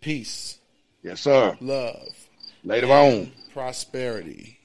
[0.00, 0.59] Peace.
[1.02, 1.56] Yes, sir.
[1.60, 2.28] Love.
[2.62, 3.32] Later on.
[3.52, 4.59] Prosperity.